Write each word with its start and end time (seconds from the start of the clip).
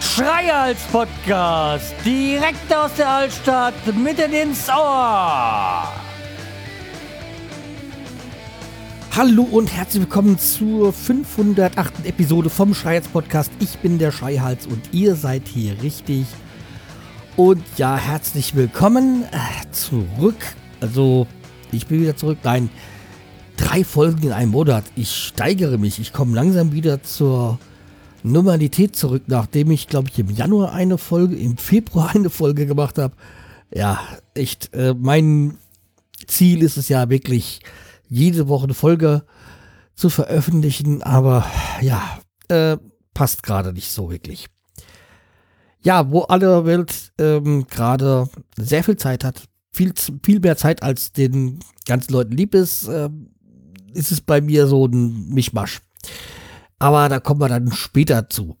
Schreihals 0.00 0.82
Podcast, 0.90 1.94
direkt 2.04 2.74
aus 2.74 2.94
der 2.94 3.08
Altstadt, 3.08 3.74
mitten 3.96 4.32
ins 4.32 4.68
Ohr. 4.68 5.88
Hallo 9.16 9.42
und 9.42 9.70
herzlich 9.72 10.02
willkommen 10.02 10.38
zur 10.38 10.92
508. 10.92 12.06
Episode 12.06 12.48
vom 12.48 12.74
Schreihals 12.74 13.08
Podcast. 13.08 13.50
Ich 13.60 13.78
bin 13.80 13.98
der 13.98 14.12
Schreihals 14.12 14.66
und 14.66 14.80
ihr 14.92 15.14
seid 15.16 15.48
hier 15.48 15.82
richtig. 15.82 16.26
Und 17.36 17.62
ja, 17.76 17.96
herzlich 17.96 18.54
willkommen 18.54 19.24
äh, 19.24 19.70
zurück. 19.72 20.38
Also, 20.80 21.26
ich 21.72 21.86
bin 21.86 22.00
wieder 22.00 22.16
zurück. 22.16 22.38
Nein, 22.42 22.70
drei 23.56 23.84
Folgen 23.84 24.22
in 24.22 24.32
einem 24.32 24.52
Monat. 24.52 24.84
Ich 24.96 25.14
steigere 25.14 25.78
mich. 25.78 25.98
Ich 25.98 26.12
komme 26.12 26.34
langsam 26.34 26.72
wieder 26.72 27.02
zur 27.02 27.58
Normalität 28.22 28.96
zurück, 28.96 29.24
nachdem 29.26 29.70
ich, 29.70 29.88
glaube 29.88 30.08
ich, 30.10 30.18
im 30.18 30.30
Januar 30.30 30.72
eine 30.72 30.98
Folge, 30.98 31.36
im 31.36 31.56
Februar 31.56 32.10
eine 32.14 32.30
Folge 32.30 32.66
gemacht 32.66 32.98
habe. 32.98 33.14
Ja, 33.72 34.00
echt, 34.34 34.74
äh, 34.74 34.94
mein 34.98 35.58
Ziel 36.26 36.62
ist 36.62 36.76
es 36.76 36.88
ja 36.88 37.08
wirklich, 37.08 37.60
jede 38.08 38.48
Woche 38.48 38.64
eine 38.64 38.74
Folge 38.74 39.22
zu 39.94 40.10
veröffentlichen, 40.10 41.02
aber 41.02 41.46
ja, 41.80 42.18
äh, 42.48 42.76
passt 43.14 43.42
gerade 43.42 43.72
nicht 43.72 43.92
so 43.92 44.10
wirklich. 44.10 44.46
Ja, 45.82 46.10
wo 46.10 46.22
alle 46.22 46.64
Welt 46.66 47.12
ähm, 47.18 47.66
gerade 47.66 48.28
sehr 48.56 48.84
viel 48.84 48.96
Zeit 48.96 49.24
hat, 49.24 49.44
viel, 49.72 49.92
viel 50.22 50.40
mehr 50.40 50.56
Zeit 50.56 50.82
als 50.82 51.12
den 51.12 51.60
ganzen 51.86 52.12
Leuten 52.12 52.32
lieb 52.32 52.54
ist, 52.54 52.88
äh, 52.88 53.08
ist 53.92 54.12
es 54.12 54.20
bei 54.20 54.40
mir 54.40 54.66
so 54.66 54.86
ein 54.86 55.28
Mischmasch. 55.28 55.80
Aber 56.78 57.08
da 57.08 57.20
kommen 57.20 57.40
wir 57.40 57.48
dann 57.48 57.72
später 57.72 58.28
zu. 58.28 58.56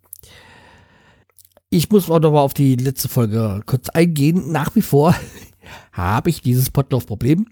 Ich 1.70 1.90
muss 1.90 2.10
auch 2.10 2.20
noch 2.20 2.32
mal 2.32 2.40
auf 2.40 2.54
die 2.54 2.74
letzte 2.74 3.08
Folge 3.08 3.62
kurz 3.64 3.88
eingehen. 3.90 4.50
Nach 4.50 4.74
wie 4.74 4.82
vor 4.82 5.14
habe 5.92 6.30
ich 6.30 6.42
dieses 6.42 6.70
Potlauf-Problem. 6.70 7.46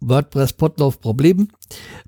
WordPress 0.00 0.54
Potlauf-Problem. 0.54 1.48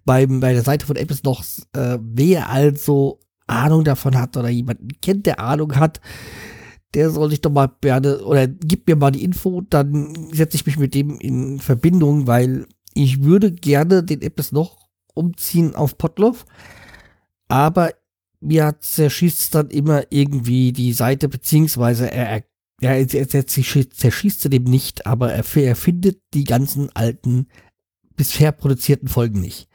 bei 0.04 0.26
der 0.26 0.62
Seite 0.62 0.84
von 0.84 0.96
Apps 0.96 1.22
noch, 1.22 1.42
äh, 1.72 1.98
wer 2.00 2.50
also 2.50 3.20
Ahnung 3.46 3.84
davon 3.84 4.16
hat 4.18 4.36
oder 4.36 4.48
jemanden 4.48 4.88
kennt, 5.00 5.26
der 5.26 5.40
Ahnung 5.40 5.76
hat, 5.76 6.00
der 6.94 7.10
soll 7.10 7.30
sich 7.30 7.40
doch 7.40 7.50
mal 7.50 7.70
gerne 7.80 8.24
oder 8.24 8.46
gib 8.46 8.86
mir 8.86 8.96
mal 8.96 9.10
die 9.10 9.24
Info, 9.24 9.60
dann 9.62 10.14
setze 10.32 10.56
ich 10.56 10.66
mich 10.66 10.78
mit 10.78 10.94
dem 10.94 11.18
in 11.18 11.58
Verbindung, 11.58 12.26
weil 12.26 12.66
ich 12.94 13.22
würde 13.22 13.52
gerne 13.52 14.02
den 14.02 14.22
Apps 14.22 14.52
noch 14.52 14.78
umziehen 15.14 15.74
auf 15.74 15.98
Potlauf. 15.98 16.44
Aber 17.48 17.90
mir 18.40 18.76
zerschießt 18.78 19.54
dann 19.54 19.70
immer 19.70 20.04
irgendwie 20.10 20.72
die 20.72 20.92
Seite, 20.92 21.28
beziehungsweise 21.28 22.10
er, 22.10 22.28
er, 22.28 22.44
er, 22.80 23.34
er 23.34 23.46
zerschießt 23.46 24.40
sie 24.40 24.50
dem 24.50 24.64
nicht, 24.64 25.06
aber 25.06 25.32
er, 25.32 25.44
er 25.56 25.76
findet 25.76 26.20
die 26.34 26.44
ganzen 26.44 26.94
alten, 26.94 27.48
bisher 28.16 28.52
produzierten 28.52 29.08
Folgen 29.08 29.40
nicht. 29.40 29.68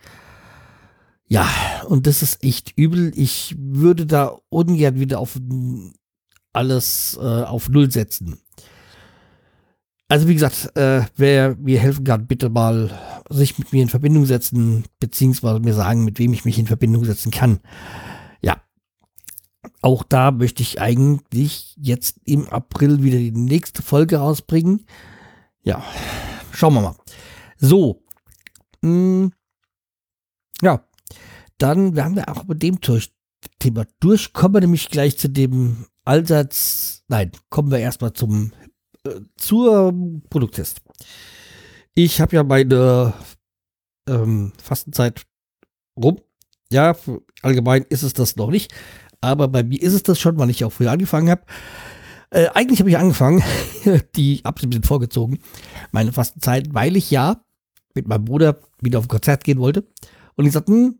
Ja, 1.28 1.48
und 1.88 2.08
das 2.08 2.24
ist 2.24 2.44
echt 2.44 2.74
übel. 2.76 3.12
Ich 3.16 3.56
würde 3.60 4.08
da 4.08 4.40
ungern 4.50 5.00
wieder 5.00 5.20
auf 5.20 5.40
alles 6.60 7.18
äh, 7.22 7.44
auf 7.44 7.70
Null 7.70 7.92
setzen. 7.92 8.40
Also 10.08 10.28
wie 10.28 10.34
gesagt, 10.34 10.76
äh, 10.76 11.04
wer 11.16 11.56
mir 11.56 11.80
helfen 11.80 12.04
kann, 12.04 12.28
bitte 12.28 12.50
mal 12.50 12.92
sich 13.30 13.58
mit 13.60 13.72
mir 13.74 13.84
in 13.84 13.90
Verbindung 13.90 14.26
setzen, 14.26 14.86
beziehungsweise 15.00 15.60
mir 15.60 15.74
sagen, 15.74 16.04
mit 16.04 16.20
wem 16.20 16.34
ich 16.34 16.46
mich 16.46 16.58
in 16.58 16.68
Verbindung 16.68 17.06
setzen 17.06 17.32
kann 17.32 17.60
auch 19.82 20.04
da 20.04 20.32
möchte 20.32 20.62
ich 20.62 20.82
eigentlich 20.82 21.76
jetzt 21.78 22.20
im 22.26 22.48
April 22.50 23.04
wieder 23.04 23.18
die 23.18 23.32
nächste 23.32 23.82
Folge 23.82 24.18
rausbringen. 24.18 24.86
Ja, 25.64 25.84
schauen 26.52 26.74
wir 26.74 26.82
mal. 26.82 26.96
So. 27.58 28.04
Mh, 28.82 28.90
hm, 28.90 29.32
ja, 30.62 30.86
dann 31.58 31.96
werden 31.96 32.16
wir 32.16 32.30
auch 32.30 32.46
mit 32.46 32.62
dem 32.64 32.80
Thema 33.60 33.86
durch. 34.00 34.34
Kommen 34.34 34.56
wir 34.56 34.62
nämlich 34.62 34.90
gleich 34.90 35.18
zu 35.18 35.30
dem 35.30 35.86
Allsatz. 36.10 37.04
Nein, 37.08 37.32
kommen 37.52 37.70
wir 37.70 37.78
erstmal 37.78 38.14
zum 38.14 38.52
äh, 39.06 39.22
zur 39.38 39.94
Produkttest. 40.32 40.82
Ich 41.94 42.20
habe 42.20 42.36
ja 42.36 42.44
meine 42.44 43.14
ähm, 44.08 44.52
Fastenzeit 44.60 45.22
rum. 45.96 46.20
Ja, 46.72 46.96
allgemein 47.44 47.84
ist 47.90 48.02
es 48.02 48.14
das 48.14 48.38
noch 48.38 48.50
nicht. 48.50 48.74
Aber 49.22 49.50
bei 49.50 49.62
mir 49.62 49.80
ist 49.80 49.94
es 49.94 50.02
das 50.02 50.20
schon, 50.20 50.40
weil 50.40 50.50
ich 50.50 50.66
auch 50.66 50.72
früher 50.72 50.92
angefangen 50.92 51.30
habe. 51.30 51.44
Äh, 52.32 52.48
eigentlich 52.56 52.80
habe 52.80 52.90
ich 52.90 52.98
angefangen, 52.98 53.44
die 54.16 54.42
habe 54.44 54.64
ein 54.64 54.70
bisschen 54.72 54.84
vorgezogen, 54.86 55.38
meine 55.92 56.12
Fastenzeit, 56.12 56.74
weil 56.74 56.98
ich 56.98 57.12
ja 57.12 57.44
mit 57.94 58.08
meinem 58.08 58.26
Bruder 58.26 58.60
wieder 58.82 58.98
auf 58.98 59.06
ein 59.06 59.10
Konzert 59.10 59.44
gehen 59.44 59.60
wollte. 59.60 59.88
Und 60.36 60.48
ich 60.48 60.54
sagte, 60.54 60.72
hm, 60.72 60.98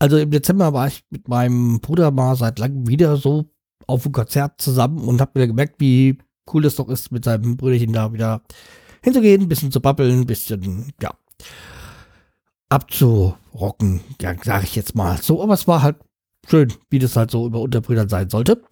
also 0.00 0.16
im 0.18 0.32
Dezember 0.32 0.72
war 0.72 0.88
ich 0.88 1.04
mit 1.10 1.28
meinem 1.28 1.80
Bruder 1.80 2.10
mal 2.10 2.34
seit 2.34 2.58
langem 2.58 2.88
wieder 2.88 3.16
so 3.18 3.52
auf 3.86 4.06
ein 4.06 4.12
Konzert 4.12 4.60
zusammen 4.60 5.06
und 5.06 5.20
habe 5.20 5.34
wieder 5.34 5.46
gemerkt, 5.46 5.76
wie 5.78 6.18
cool 6.52 6.62
das 6.62 6.76
doch 6.76 6.88
ist, 6.88 7.12
mit 7.12 7.24
seinem 7.24 7.56
Brüderchen 7.56 7.92
da 7.92 8.12
wieder 8.12 8.42
hinzugehen, 9.02 9.42
ein 9.42 9.48
bisschen 9.48 9.72
zu 9.72 9.80
babbeln, 9.80 10.20
ein 10.20 10.26
bisschen, 10.26 10.92
ja, 11.00 11.14
abzurocken, 12.68 14.00
ja, 14.20 14.34
sage 14.42 14.64
ich 14.64 14.74
jetzt 14.74 14.94
mal 14.94 15.20
so. 15.20 15.42
Aber 15.42 15.54
es 15.54 15.68
war 15.68 15.82
halt 15.82 15.96
schön, 16.48 16.72
wie 16.90 16.98
das 16.98 17.16
halt 17.16 17.30
so 17.30 17.46
über 17.46 17.60
Unterbrüdern 17.60 18.08
sein 18.08 18.30
sollte. 18.30 18.62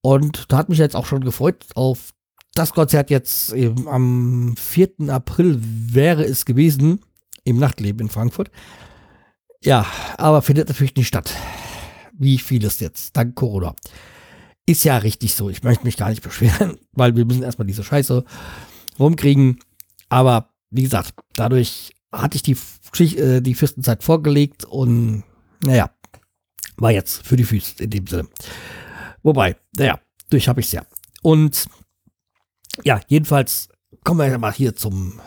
Und 0.00 0.52
da 0.52 0.58
hat 0.58 0.68
mich 0.68 0.78
jetzt 0.78 0.96
auch 0.96 1.06
schon 1.06 1.24
gefreut 1.24 1.66
auf 1.74 2.12
das 2.54 2.72
Konzert 2.72 3.10
jetzt 3.10 3.52
eben 3.52 3.86
am 3.86 4.54
4. 4.56 5.08
April 5.08 5.60
wäre 5.60 6.24
es 6.24 6.44
gewesen 6.46 7.00
im 7.44 7.58
Nachtleben 7.58 8.06
in 8.06 8.08
Frankfurt. 8.08 8.50
Ja, 9.62 9.86
aber 10.16 10.42
findet 10.42 10.68
natürlich 10.68 10.96
nicht 10.96 11.08
statt. 11.08 11.34
Wie 12.18 12.38
vieles 12.38 12.80
jetzt, 12.80 13.16
dank 13.16 13.34
Corona. 13.34 13.74
Ist 14.66 14.84
ja 14.84 14.96
richtig 14.96 15.34
so. 15.34 15.50
Ich 15.50 15.62
möchte 15.62 15.84
mich 15.84 15.96
gar 15.96 16.10
nicht 16.10 16.22
beschweren, 16.22 16.78
weil 16.92 17.14
wir 17.16 17.24
müssen 17.24 17.42
erstmal 17.42 17.66
diese 17.66 17.84
Scheiße 17.84 18.24
rumkriegen. 18.98 19.60
Aber 20.08 20.50
wie 20.70 20.82
gesagt, 20.82 21.14
dadurch 21.34 21.92
hatte 22.12 22.36
ich 22.36 22.42
die, 22.42 22.56
äh, 23.16 23.40
die 23.40 23.54
Fürstenzeit 23.54 24.02
vorgelegt 24.02 24.64
und 24.64 25.24
naja, 25.64 25.90
war 26.76 26.90
jetzt 26.90 27.26
für 27.26 27.36
die 27.36 27.44
Füße 27.44 27.82
in 27.82 27.90
dem 27.90 28.06
Sinne. 28.06 28.28
Wobei, 29.22 29.56
naja, 29.76 30.00
durch 30.30 30.48
habe 30.48 30.60
ich 30.60 30.66
es 30.66 30.72
ja. 30.72 30.86
Und 31.22 31.66
ja, 32.84 33.00
jedenfalls 33.08 33.68
kommen 34.04 34.20
wir 34.20 34.28
ja 34.28 34.38
mal 34.38 34.52
hier 34.52 34.76
zum 34.76 35.20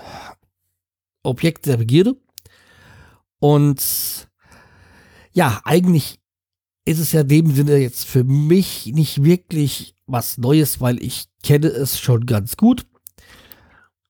Objekt 1.23 1.65
der 1.65 1.77
Begierde. 1.77 2.15
Und 3.39 4.29
ja, 5.31 5.61
eigentlich 5.63 6.18
ist 6.85 6.99
es 6.99 7.11
ja 7.11 7.21
in 7.21 7.27
dem 7.27 7.51
Sinne 7.51 7.77
jetzt 7.77 8.05
für 8.05 8.23
mich 8.23 8.87
nicht 8.87 9.23
wirklich 9.23 9.95
was 10.07 10.37
Neues, 10.37 10.81
weil 10.81 11.01
ich 11.03 11.25
kenne 11.43 11.67
es 11.67 11.99
schon 11.99 12.25
ganz 12.25 12.57
gut. 12.57 12.85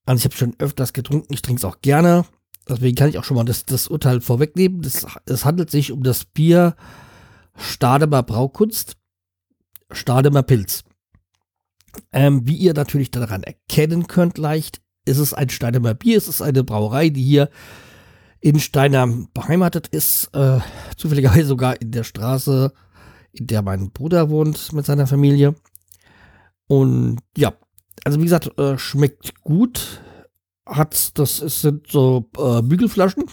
Also 0.06 0.20
ich 0.20 0.26
habe 0.26 0.36
schon 0.36 0.56
öfters 0.60 0.94
getrunken, 0.94 1.34
ich 1.34 1.42
trinke 1.42 1.60
es 1.60 1.66
auch 1.66 1.82
gerne. 1.82 2.26
Deswegen 2.68 2.96
kann 2.96 3.10
ich 3.10 3.18
auch 3.18 3.24
schon 3.24 3.36
mal 3.36 3.46
das, 3.46 3.66
das 3.66 3.88
Urteil 3.88 4.22
vorwegnehmen. 4.22 4.82
es 4.82 5.46
handelt 5.46 5.72
sich 5.72 5.92
um 5.92 6.04
das 6.04 6.26
Bier 6.26 6.76
Stademer 7.58 8.24
Braukunst, 8.24 8.96
Stademer 9.92 10.44
Pilz. 10.44 10.84
Ähm, 12.12 12.48
wie 12.48 12.56
ihr 12.56 12.74
natürlich 12.74 13.12
daran 13.12 13.44
erkennen 13.44 14.08
könnt 14.08 14.38
leicht, 14.38 14.82
ist 15.06 15.18
es 15.18 15.34
ein 15.34 15.50
Steinemer 15.50 15.94
Bier, 15.94 16.18
es 16.18 16.28
ist 16.28 16.42
eine 16.42 16.64
Brauerei, 16.64 17.10
die 17.10 17.24
hier 17.24 17.50
in 18.42 18.60
Steiner 18.60 19.08
beheimatet 19.34 19.88
ist, 19.88 20.30
äh, 20.34 20.60
zufälligerweise 20.96 21.46
sogar 21.46 21.82
in 21.82 21.92
der 21.92 22.04
Straße, 22.04 22.74
in 23.34 23.48
der 23.48 23.62
mein 23.62 23.92
Bruder 23.92 24.30
wohnt 24.30 24.72
mit 24.74 24.86
seiner 24.86 25.08
Familie. 25.08 25.56
Und 26.68 27.20
ja, 27.36 27.54
also 28.06 28.20
wie 28.20 28.24
gesagt, 28.24 28.58
äh, 28.58 28.78
schmeckt 28.78 29.42
gut. 29.42 30.02
Hat, 30.66 31.18
das 31.18 31.40
ist, 31.40 31.62
sind 31.62 31.88
so 31.88 32.30
äh, 32.38 32.62
Bügelflaschen, 32.62 33.26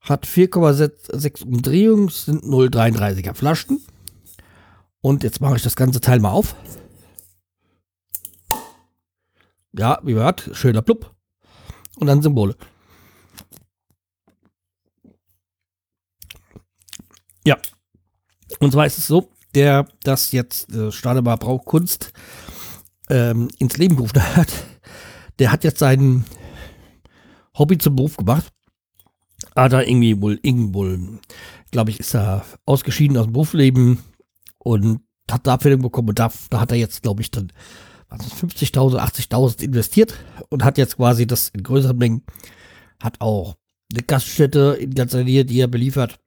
hat 0.00 0.26
4,6 0.26 1.44
Umdrehungen, 1.44 2.08
sind 2.08 2.42
0,33er 2.42 3.32
Flaschen. 3.32 3.80
Und 5.00 5.22
jetzt 5.22 5.40
mache 5.40 5.56
ich 5.56 5.62
das 5.62 5.76
ganze 5.76 6.00
Teil 6.00 6.18
mal 6.18 6.32
auf. 6.32 6.56
Ja, 9.72 10.00
wie 10.02 10.14
man 10.14 10.24
hört, 10.24 10.50
schöner 10.52 10.82
Plupp. 10.82 11.14
Und 12.00 12.08
dann 12.08 12.22
Symbole. 12.22 12.56
Ja. 17.46 17.58
Und 18.60 18.72
zwar 18.72 18.86
ist 18.86 18.98
es 18.98 19.06
so, 19.06 19.30
der 19.54 19.86
das 20.02 20.32
jetzt 20.32 20.72
äh, 20.72 20.90
Stadebar 20.90 21.38
Brauchkunst 21.38 22.12
ähm, 23.08 23.48
ins 23.58 23.76
Leben 23.76 23.96
gerufen 23.96 24.22
hat, 24.36 24.52
der 25.38 25.52
hat 25.52 25.64
jetzt 25.64 25.78
sein 25.78 26.24
Hobby 27.56 27.78
zum 27.78 27.96
Beruf 27.96 28.16
gemacht. 28.16 28.50
Hat 29.54 29.72
er 29.72 29.86
irgendwie 29.86 30.20
wohl, 30.20 30.38
irgendwie 30.42 30.74
wohl, 30.74 31.18
glaube 31.70 31.90
ich, 31.90 32.00
ist 32.00 32.14
er 32.14 32.44
ausgeschieden 32.66 33.16
aus 33.16 33.26
dem 33.26 33.32
Berufsleben 33.32 33.98
und 34.58 35.00
hat 35.30 35.46
da 35.46 35.54
Abfindung 35.54 35.82
bekommen 35.82 36.08
und 36.08 36.18
da, 36.18 36.32
da 36.50 36.60
hat 36.60 36.72
er 36.72 36.78
jetzt, 36.78 37.02
glaube 37.02 37.22
ich, 37.22 37.30
dann 37.30 37.52
50.000, 38.10 38.98
80.000 38.98 39.62
investiert 39.62 40.14
und 40.50 40.64
hat 40.64 40.78
jetzt 40.78 40.96
quasi 40.96 41.26
das 41.26 41.48
in 41.50 41.62
größeren 41.62 41.96
Mengen, 41.96 42.22
hat 43.02 43.20
auch 43.20 43.56
eine 43.92 44.02
Gaststätte 44.02 44.76
in 44.80 44.94
ganzer 44.94 45.24
Nähe, 45.24 45.44
die 45.44 45.60
er 45.60 45.68
beliefert 45.68 46.18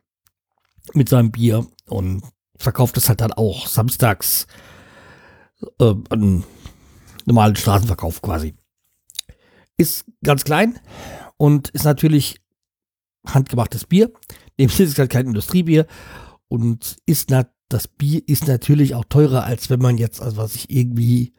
mit 0.93 1.09
seinem 1.09 1.31
Bier 1.31 1.65
und 1.85 2.23
verkauft 2.57 2.97
es 2.97 3.09
halt 3.09 3.21
dann 3.21 3.33
auch 3.33 3.67
samstags 3.67 4.47
äh, 5.79 5.93
an 6.09 6.43
normalen 7.25 7.55
Straßenverkauf 7.55 8.21
quasi. 8.21 8.55
Ist 9.77 10.05
ganz 10.23 10.43
klein 10.43 10.79
und 11.37 11.69
ist 11.69 11.85
natürlich 11.85 12.41
handgemachtes 13.25 13.85
Bier. 13.85 14.11
Dem 14.59 14.69
ist 14.69 14.97
halt 14.97 15.11
kein 15.11 15.27
Industriebier 15.27 15.85
und 16.47 16.97
ist 17.05 17.29
na, 17.29 17.45
das 17.69 17.87
Bier 17.87 18.21
ist 18.27 18.47
natürlich 18.47 18.95
auch 18.95 19.05
teurer, 19.05 19.43
als 19.43 19.69
wenn 19.69 19.79
man 19.79 19.97
jetzt, 19.97 20.21
also 20.21 20.37
was 20.37 20.55
ich 20.55 20.69
irgendwie 20.69 21.33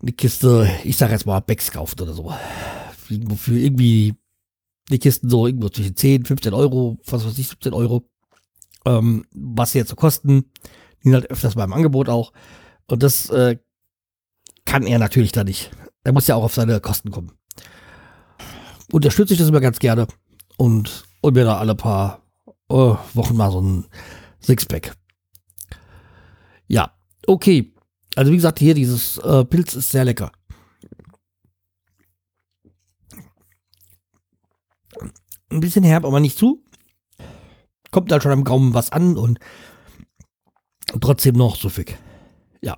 eine 0.00 0.12
Kiste, 0.12 0.70
ich 0.84 0.96
sag 0.96 1.10
jetzt 1.10 1.26
mal 1.26 1.40
Becks 1.40 1.70
kauft 1.72 2.00
oder 2.00 2.12
so. 2.12 2.32
Für 3.36 3.58
irgendwie 3.58 4.14
die 4.90 4.98
Kisten 4.98 5.28
so 5.28 5.46
irgendwo 5.46 5.68
zwischen 5.68 5.96
10, 5.96 6.24
15 6.24 6.54
Euro, 6.54 6.98
was 7.06 7.24
weiß 7.24 7.38
ich, 7.38 7.48
17 7.48 7.72
Euro. 7.72 8.08
Ähm, 8.84 9.24
was 9.32 9.72
sie 9.72 9.78
jetzt 9.78 9.90
so 9.90 9.96
kosten. 9.96 10.50
Die 10.98 11.08
sind 11.08 11.14
halt 11.14 11.30
öfters 11.30 11.54
beim 11.54 11.72
Angebot 11.72 12.08
auch. 12.08 12.32
Und 12.86 13.02
das 13.02 13.30
äh, 13.30 13.58
kann 14.64 14.86
er 14.86 14.98
natürlich 14.98 15.32
da 15.32 15.44
nicht. 15.44 15.70
Er 16.04 16.12
muss 16.12 16.26
ja 16.26 16.34
auch 16.34 16.44
auf 16.44 16.54
seine 16.54 16.80
Kosten 16.80 17.10
kommen. 17.10 17.32
Unterstütze 18.90 19.34
ich 19.34 19.38
das 19.38 19.48
immer 19.48 19.60
ganz 19.60 19.78
gerne 19.78 20.06
und, 20.58 21.04
und 21.20 21.34
mir 21.34 21.44
da 21.44 21.58
alle 21.58 21.74
paar 21.74 22.22
äh, 22.68 22.74
Wochen 23.14 23.36
mal 23.36 23.50
so 23.50 23.60
ein 23.60 23.86
Sixpack. 24.40 24.94
Ja, 26.66 26.92
okay. 27.26 27.74
Also 28.16 28.32
wie 28.32 28.36
gesagt, 28.36 28.58
hier 28.58 28.74
dieses 28.74 29.18
äh, 29.18 29.44
Pilz 29.44 29.74
ist 29.74 29.90
sehr 29.90 30.04
lecker. 30.04 30.32
Ein 35.52 35.60
bisschen 35.60 35.84
herb, 35.84 36.04
aber 36.04 36.20
nicht 36.20 36.38
zu. 36.38 36.64
Kommt 37.90 38.10
da 38.10 38.20
schon 38.20 38.32
am 38.32 38.44
Gaumen 38.44 38.72
was 38.72 38.90
an 38.90 39.16
und 39.16 39.38
trotzdem 41.00 41.36
noch 41.36 41.56
süffig. 41.56 41.98
Ja. 42.62 42.76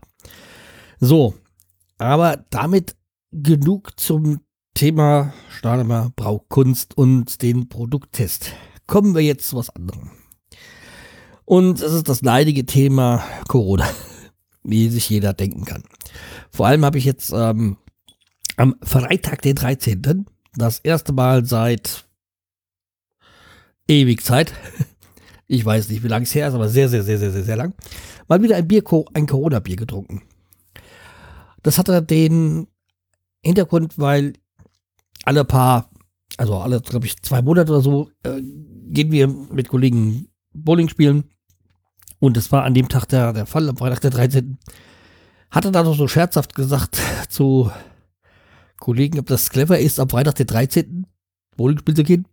So. 0.99 1.35
Aber 1.99 2.45
damit 2.51 2.97
genug 3.31 3.99
zum 3.99 4.41
Thema 4.75 5.33
Stademer 5.49 6.11
Braukunst 6.17 6.99
und 6.99 7.43
den 7.43 7.69
Produkttest. 7.69 8.53
Kommen 8.89 9.15
wir 9.15 9.23
jetzt 9.23 9.49
zu 9.49 9.57
was 9.57 9.71
anderem. 9.71 10.11
Und 11.45 11.81
es 11.81 11.93
ist 11.93 12.09
das 12.09 12.23
leidige 12.23 12.67
Thema 12.67 13.23
Corona, 13.47 13.89
wie 14.65 14.89
sich 14.89 15.09
jeder 15.09 15.33
denken 15.33 15.65
kann. 15.65 15.85
Vor 16.51 16.67
allem 16.67 16.85
habe 16.85 16.99
ich 16.99 17.05
jetzt 17.05 17.33
ähm, 17.33 17.77
am 18.57 18.75
Freitag, 18.83 19.43
den 19.43 19.55
13., 19.55 20.27
das 20.57 20.81
erste 20.81 21.13
Mal 21.13 21.45
seit 21.45 22.04
ewig 23.89 24.23
Zeit, 24.23 24.53
ich 25.47 25.65
weiß 25.65 25.89
nicht, 25.89 26.03
wie 26.03 26.09
lange 26.09 26.25
es 26.25 26.35
her 26.35 26.49
ist, 26.49 26.55
aber 26.55 26.69
sehr, 26.69 26.89
sehr, 26.89 27.03
sehr, 27.03 27.19
sehr, 27.19 27.31
sehr, 27.31 27.45
sehr 27.45 27.57
lang, 27.57 27.75
mal 28.29 28.43
wieder 28.43 28.57
ein 28.57 28.69
Bier, 28.69 28.83
ein 29.15 29.27
Corona-Bier 29.27 29.77
getrunken. 29.77 30.23
Das 31.63 31.79
hatte 31.79 32.03
den 32.03 32.67
Hintergrund, 33.43 33.99
weil 33.99 34.35
alle 35.25 35.45
paar, 35.45 35.91
also 36.37 36.59
alle, 36.59 36.81
glaube 36.81 37.07
ich, 37.07 37.23
zwei 37.23 37.43
Monate 37.43 37.73
oder 37.73 37.81
so, 37.81 38.11
äh, 38.23 38.41
gehen 38.41 39.11
wir 39.11 39.29
mit 39.29 39.69
Kollegen 39.69 40.29
Bowling 40.53 40.89
spielen. 40.89 41.25
Und 42.21 42.37
es 42.37 42.53
war 42.53 42.65
an 42.65 42.75
dem 42.75 42.89
Tag 42.89 43.07
der, 43.07 43.33
der 43.33 43.47
Fall, 43.47 43.69
am 43.69 43.77
Freitag 43.77 44.01
der 44.01 44.11
13. 44.11 44.59
Hatte 45.51 45.73
da 45.73 45.83
noch 45.83 45.97
so 45.97 46.09
scherzhaft 46.09 46.55
gesagt 46.55 46.99
zu 47.29 47.71
Kollegen, 48.79 49.19
ob 49.19 49.27
das 49.27 49.51
clever 49.51 49.79
ist, 49.79 50.01
am 50.01 50.09
Freitag 50.09 50.35
der 50.37 50.47
13. 50.47 51.07
Bowling 51.57 51.79
spielen 51.79 51.97
zu 51.97 52.05
gehen. 52.05 52.27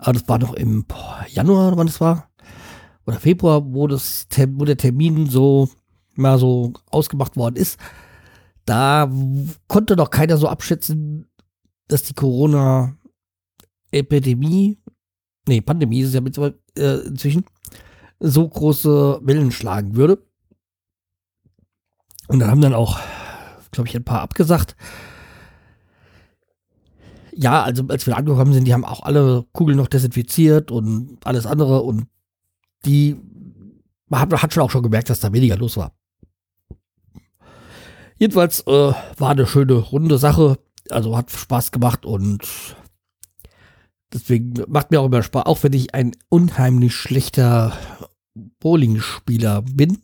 Aber 0.00 0.14
das 0.14 0.26
war 0.28 0.38
noch 0.38 0.54
im 0.54 0.84
boah, 0.84 1.26
Januar, 1.28 1.76
wann 1.76 1.86
das 1.86 2.00
war. 2.00 2.30
Oder 3.06 3.20
Februar, 3.20 3.62
wo, 3.72 3.86
das, 3.86 4.26
wo 4.52 4.64
der 4.64 4.78
Termin 4.78 5.28
so 5.28 5.68
mal 6.14 6.38
so 6.38 6.72
ausgemacht 6.90 7.36
worden 7.36 7.56
ist. 7.56 7.78
Da 8.64 9.12
konnte 9.68 9.96
doch 9.96 10.08
keiner 10.10 10.38
so 10.38 10.48
abschätzen, 10.48 11.28
dass 11.88 12.02
die 12.02 12.14
Corona-Epidemie, 12.14 14.78
nee, 15.46 15.60
Pandemie 15.60 16.00
ist 16.00 16.14
es 16.14 16.14
ja 16.14 16.22
äh, 16.76 17.00
inzwischen, 17.06 17.44
so 18.20 18.48
große 18.48 19.20
Wellen 19.22 19.52
schlagen 19.52 19.96
würde. 19.96 20.24
Und 22.28 22.38
da 22.38 22.48
haben 22.48 22.62
dann 22.62 22.74
auch, 22.74 22.98
glaube 23.70 23.88
ich, 23.88 23.96
ein 23.96 24.04
paar 24.04 24.22
abgesagt. 24.22 24.76
Ja, 27.32 27.62
also 27.62 27.84
als 27.88 28.06
wir 28.06 28.16
angekommen 28.16 28.52
sind, 28.52 28.64
die 28.64 28.74
haben 28.74 28.84
auch 28.84 29.02
alle 29.02 29.44
Kugeln 29.52 29.76
noch 29.76 29.88
desinfiziert 29.88 30.70
und 30.70 31.18
alles 31.24 31.46
andere 31.46 31.82
und 31.82 32.06
die 32.84 33.16
man 34.08 34.20
hat, 34.20 34.42
hat 34.42 34.52
schon 34.52 34.62
auch 34.62 34.70
schon 34.70 34.82
gemerkt, 34.82 35.10
dass 35.10 35.20
da 35.20 35.32
weniger 35.32 35.56
los 35.56 35.76
war. 35.76 35.92
Jedenfalls 38.18 38.60
äh, 38.66 38.92
war 39.18 39.30
eine 39.30 39.46
schöne 39.46 39.74
runde 39.74 40.18
Sache 40.18 40.58
also 40.90 41.16
hat 41.16 41.30
Spaß 41.30 41.72
gemacht 41.72 42.04
und 42.04 42.46
deswegen 44.12 44.54
macht 44.68 44.90
mir 44.90 45.00
auch 45.00 45.06
immer 45.06 45.22
Spaß, 45.22 45.46
auch 45.46 45.62
wenn 45.62 45.72
ich 45.72 45.94
ein 45.94 46.12
unheimlich 46.28 46.94
schlechter 46.94 47.72
Bowling-Spieler 48.60 49.62
bin, 49.62 50.02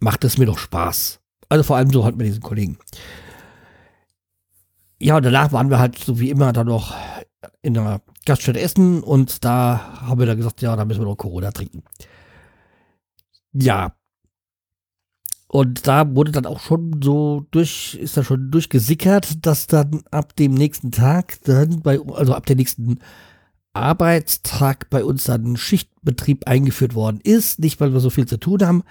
macht 0.00 0.24
es 0.24 0.38
mir 0.38 0.46
doch 0.46 0.58
Spaß. 0.58 1.20
Also 1.48 1.64
vor 1.64 1.76
allem 1.76 1.90
so 1.90 2.04
halt 2.04 2.16
mit 2.16 2.26
diesen 2.26 2.42
Kollegen. 2.42 2.78
Ja, 5.00 5.20
danach 5.20 5.52
waren 5.52 5.70
wir 5.70 5.78
halt 5.78 5.98
so 5.98 6.18
wie 6.18 6.30
immer 6.30 6.52
dann 6.52 6.66
noch 6.66 6.94
in 7.62 7.74
der 7.74 8.02
Gaststätte 8.26 8.60
essen 8.60 9.02
und 9.02 9.44
da 9.44 10.00
haben 10.02 10.18
wir 10.18 10.26
dann 10.26 10.36
gesagt, 10.36 10.60
ja, 10.60 10.74
da 10.76 10.84
müssen 10.84 11.00
wir 11.00 11.06
noch 11.06 11.16
Corona 11.16 11.52
trinken. 11.52 11.82
Ja, 13.52 13.94
und 15.50 15.86
da 15.86 16.14
wurde 16.14 16.30
dann 16.30 16.44
auch 16.44 16.60
schon 16.60 17.00
so 17.02 17.46
durch, 17.50 17.94
ist 17.94 18.18
da 18.18 18.22
schon 18.22 18.50
durchgesickert, 18.50 19.46
dass 19.46 19.66
dann 19.66 20.02
ab 20.10 20.36
dem 20.36 20.52
nächsten 20.52 20.90
Tag 20.92 21.38
dann 21.44 21.80
bei, 21.80 21.98
also 22.12 22.34
ab 22.34 22.44
dem 22.44 22.58
nächsten 22.58 22.98
Arbeitstag 23.72 24.90
bei 24.90 25.02
uns 25.02 25.24
dann 25.24 25.56
Schichtbetrieb 25.56 26.46
eingeführt 26.46 26.94
worden 26.94 27.20
ist. 27.22 27.60
Nicht, 27.60 27.80
weil 27.80 27.94
wir 27.94 28.00
so 28.00 28.10
viel 28.10 28.26
zu 28.26 28.38
tun 28.38 28.60
haben, 28.62 28.82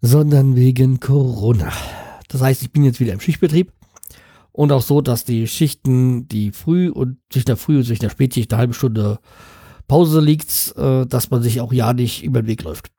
sondern 0.00 0.54
wegen 0.54 1.00
Corona. 1.00 1.72
Das 2.28 2.40
heißt, 2.40 2.62
ich 2.62 2.70
bin 2.70 2.84
jetzt 2.84 3.00
wieder 3.00 3.12
im 3.12 3.20
Schichtbetrieb. 3.20 3.72
Und 4.58 4.72
auch 4.72 4.82
so, 4.82 5.00
dass 5.00 5.24
die 5.24 5.46
Schichten, 5.46 6.26
die 6.26 6.50
früh 6.50 6.88
und 6.88 7.18
zwischen 7.30 7.46
der 7.46 7.56
Früh 7.56 7.76
und 7.76 7.84
zwischen 7.84 8.00
der 8.00 8.10
Spätschicht 8.10 8.52
eine 8.52 8.58
halbe 8.58 8.74
Stunde 8.74 9.20
Pause 9.86 10.20
liegt, 10.20 10.74
äh, 10.76 11.06
dass 11.06 11.30
man 11.30 11.42
sich 11.42 11.60
auch 11.60 11.72
ja 11.72 11.92
nicht 11.92 12.24
über 12.24 12.42
den 12.42 12.48
Weg 12.48 12.64
läuft 12.64 12.90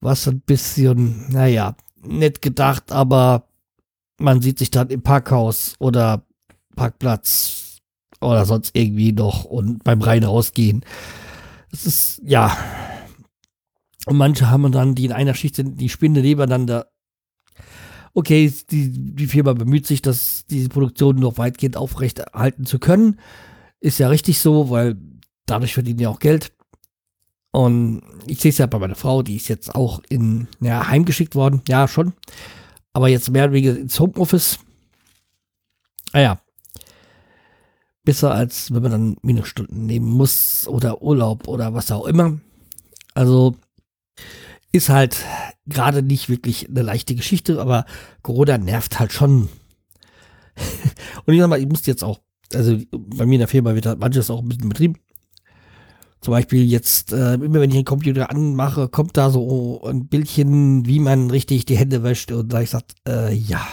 was 0.00 0.26
ein 0.26 0.40
bisschen, 0.40 1.30
naja, 1.30 1.76
nett 2.02 2.42
gedacht, 2.42 2.90
aber 2.90 3.48
man 4.18 4.40
sieht 4.40 4.58
sich 4.58 4.70
dann 4.70 4.88
im 4.88 5.02
Parkhaus 5.02 5.74
oder 5.78 6.24
Parkplatz 6.74 7.78
oder 8.20 8.44
sonst 8.44 8.74
irgendwie 8.74 9.12
noch 9.12 9.44
und 9.44 9.84
beim 9.84 10.00
rein 10.02 10.24
rausgehen. 10.24 10.84
Es 11.72 11.86
ist, 11.86 12.22
ja. 12.24 12.56
Und 14.06 14.16
manche 14.16 14.50
haben 14.50 14.72
dann, 14.72 14.94
die 14.94 15.04
in 15.04 15.12
einer 15.12 15.34
Schicht 15.34 15.54
sind, 15.54 15.80
die 15.80 15.88
Spinde 15.88 16.22
nebeneinander. 16.22 16.90
Okay, 18.20 18.52
die, 18.70 18.90
die 18.90 19.26
Firma 19.26 19.54
bemüht 19.54 19.86
sich, 19.86 20.02
dass 20.02 20.44
diese 20.44 20.68
Produktion 20.68 21.16
noch 21.16 21.38
weitgehend 21.38 21.78
aufrechterhalten 21.78 22.66
zu 22.66 22.78
können. 22.78 23.18
Ist 23.80 23.98
ja 23.98 24.08
richtig 24.08 24.40
so, 24.40 24.68
weil 24.68 24.98
dadurch 25.46 25.72
verdienen 25.72 26.00
ja 26.00 26.10
auch 26.10 26.18
Geld. 26.18 26.52
Und 27.50 28.02
ich 28.26 28.40
sehe 28.40 28.50
es 28.50 28.58
ja 28.58 28.66
bei 28.66 28.78
meiner 28.78 28.94
Frau, 28.94 29.22
die 29.22 29.36
ist 29.36 29.48
jetzt 29.48 29.74
auch 29.74 30.02
in, 30.10 30.48
ja, 30.60 30.86
heimgeschickt 30.86 31.34
worden. 31.34 31.62
Ja, 31.66 31.88
schon. 31.88 32.12
Aber 32.92 33.08
jetzt 33.08 33.30
mehr 33.30 33.52
wegen 33.52 33.74
ins 33.74 33.98
Homeoffice. 33.98 34.58
Naja. 36.12 36.32
Ah 36.32 36.40
Besser 38.04 38.32
als 38.32 38.70
wenn 38.70 38.82
man 38.82 38.92
dann 38.92 39.16
Minusstunden 39.22 39.86
nehmen 39.86 40.10
muss 40.10 40.68
oder 40.68 41.00
Urlaub 41.00 41.48
oder 41.48 41.72
was 41.72 41.90
auch 41.90 42.04
immer. 42.06 42.38
Also 43.14 43.56
ist 44.72 44.88
halt 44.88 45.24
gerade 45.66 46.02
nicht 46.02 46.28
wirklich 46.28 46.68
eine 46.68 46.82
leichte 46.82 47.14
Geschichte, 47.14 47.60
aber 47.60 47.84
Corona 48.22 48.58
nervt 48.58 48.98
halt 49.00 49.12
schon. 49.12 49.48
Und 51.26 51.34
ich 51.34 51.40
sag 51.40 51.48
mal, 51.48 51.60
ich 51.60 51.68
musste 51.68 51.90
jetzt 51.90 52.04
auch, 52.04 52.20
also 52.54 52.78
bei 52.90 53.26
mir 53.26 53.34
in 53.34 53.40
der 53.40 53.48
Firma 53.48 53.74
wird 53.74 53.86
halt 53.86 53.98
manches 53.98 54.30
auch 54.30 54.42
ein 54.42 54.48
bisschen 54.48 54.68
betrieben. 54.68 54.96
Zum 56.20 56.32
Beispiel 56.32 56.64
jetzt, 56.64 57.12
äh, 57.12 57.34
immer 57.34 57.60
wenn 57.60 57.70
ich 57.70 57.76
den 57.76 57.84
Computer 57.84 58.30
anmache, 58.30 58.88
kommt 58.88 59.16
da 59.16 59.30
so 59.30 59.82
ein 59.84 60.06
Bildchen, 60.06 60.84
wie 60.86 60.98
man 60.98 61.30
richtig 61.30 61.64
die 61.64 61.78
Hände 61.78 62.02
wäscht. 62.02 62.30
Und 62.30 62.52
da 62.52 62.60
ich 62.60 62.70
sage, 62.70 62.84
äh, 63.08 63.32
ja, 63.32 63.66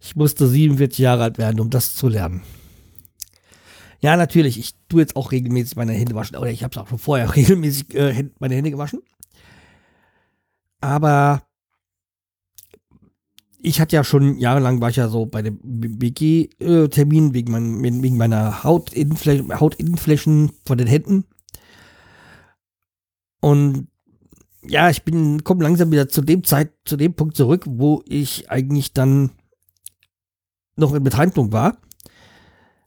ich 0.00 0.16
musste 0.16 0.48
47 0.48 0.98
Jahre 0.98 1.22
alt 1.22 1.38
werden, 1.38 1.60
um 1.60 1.70
das 1.70 1.94
zu 1.94 2.08
lernen. 2.08 2.42
Ja, 4.00 4.16
natürlich. 4.16 4.58
Ich 4.58 4.74
tue 4.88 5.00
jetzt 5.00 5.14
auch 5.14 5.30
regelmäßig 5.30 5.76
meine 5.76 5.92
Hände 5.92 6.14
waschen. 6.14 6.36
Oder 6.36 6.50
ich 6.50 6.64
habe 6.64 6.72
es 6.72 6.78
auch 6.78 6.88
schon 6.88 6.98
vorher 6.98 7.34
regelmäßig 7.36 7.94
äh, 7.94 8.30
meine 8.40 8.56
Hände 8.56 8.72
gewaschen. 8.72 9.00
Aber 10.80 11.42
ich 13.60 13.80
hatte 13.80 13.96
ja 13.96 14.04
schon 14.04 14.38
jahrelang 14.38 14.80
war 14.80 14.90
ich 14.90 14.96
ja 14.96 15.08
so 15.08 15.26
bei 15.26 15.42
dem 15.42 15.58
BG-Termin 15.62 17.34
wegen, 17.34 17.52
mein, 17.52 18.02
wegen 18.02 18.16
meiner 18.16 18.62
Hautinnenflächen, 18.62 19.58
Hautinnenflächen 19.58 20.52
von 20.64 20.78
den 20.78 20.86
Händen. 20.86 21.24
Und 23.40 23.88
ja, 24.62 24.90
ich 24.90 25.02
bin, 25.02 25.44
komme 25.44 25.62
langsam 25.62 25.90
wieder 25.90 26.08
zu 26.08 26.22
dem 26.22 26.44
Zeit, 26.44 26.72
zu 26.84 26.96
dem 26.96 27.14
Punkt 27.14 27.36
zurück, 27.36 27.64
wo 27.66 28.02
ich 28.06 28.50
eigentlich 28.50 28.92
dann 28.92 29.30
noch 30.76 30.94
in 30.94 31.02
Behandlung 31.02 31.52
war. 31.52 31.78